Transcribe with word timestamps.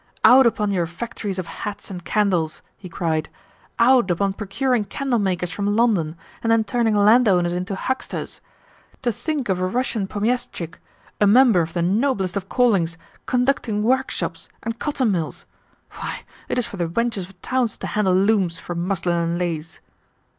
"Out 0.23 0.47
upon 0.47 0.71
your 0.71 0.87
factories 0.87 1.37
of 1.37 1.45
hats 1.45 1.91
and 1.91 2.03
candles!" 2.03 2.63
he 2.75 2.89
cried. 2.89 3.29
"Out 3.77 4.09
upon 4.09 4.33
procuring 4.33 4.83
candle 4.85 5.19
makers 5.19 5.51
from 5.51 5.75
London, 5.75 6.15
and 6.41 6.49
then 6.51 6.63
turning 6.63 6.95
landowners 6.95 7.53
into 7.53 7.75
hucksters! 7.75 8.41
To 9.03 9.11
think 9.11 9.47
of 9.47 9.59
a 9.59 9.67
Russian 9.67 10.07
pomiestchik, 10.07 10.79
a 11.19 11.27
member 11.27 11.61
of 11.61 11.73
the 11.73 11.83
noblest 11.83 12.35
of 12.35 12.49
callings, 12.49 12.97
conducting 13.27 13.83
workshops 13.83 14.49
and 14.63 14.79
cotton 14.79 15.11
mills! 15.11 15.45
Why, 15.91 16.21
it 16.49 16.57
is 16.57 16.65
for 16.65 16.77
the 16.77 16.87
wenches 16.87 17.29
of 17.29 17.39
towns 17.43 17.77
to 17.77 17.85
handle 17.85 18.15
looms 18.15 18.57
for 18.57 18.73
muslin 18.73 19.15
and 19.17 19.37
lace." 19.37 19.81